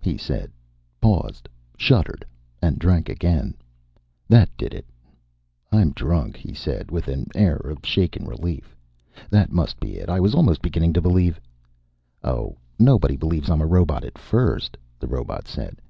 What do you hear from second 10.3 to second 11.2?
almost beginning to